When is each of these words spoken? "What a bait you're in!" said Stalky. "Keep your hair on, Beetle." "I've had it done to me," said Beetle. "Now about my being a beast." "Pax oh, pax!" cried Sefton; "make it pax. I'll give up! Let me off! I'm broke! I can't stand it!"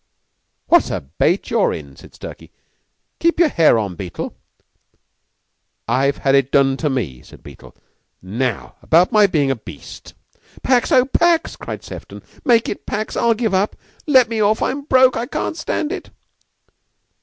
"What 0.65 0.89
a 0.89 0.99
bait 1.01 1.51
you're 1.51 1.71
in!" 1.71 1.95
said 1.95 2.15
Stalky. 2.15 2.49
"Keep 3.19 3.39
your 3.39 3.49
hair 3.49 3.77
on, 3.77 3.93
Beetle." 3.93 4.33
"I've 5.87 6.17
had 6.17 6.33
it 6.33 6.51
done 6.51 6.75
to 6.77 6.89
me," 6.89 7.21
said 7.21 7.43
Beetle. 7.43 7.75
"Now 8.19 8.77
about 8.81 9.11
my 9.11 9.27
being 9.27 9.51
a 9.51 9.55
beast." 9.55 10.15
"Pax 10.63 10.91
oh, 10.91 11.05
pax!" 11.05 11.55
cried 11.55 11.83
Sefton; 11.83 12.23
"make 12.43 12.67
it 12.67 12.87
pax. 12.87 13.15
I'll 13.15 13.35
give 13.35 13.53
up! 13.53 13.75
Let 14.07 14.27
me 14.27 14.41
off! 14.41 14.59
I'm 14.63 14.85
broke! 14.85 15.15
I 15.15 15.27
can't 15.27 15.55
stand 15.55 15.91
it!" 15.91 16.09